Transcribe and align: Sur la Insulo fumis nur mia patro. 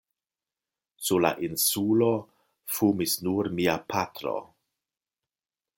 Sur 1.07 1.21
la 1.25 1.31
Insulo 1.47 2.09
fumis 2.77 3.15
nur 3.27 3.53
mia 3.59 3.79
patro. 3.95 4.37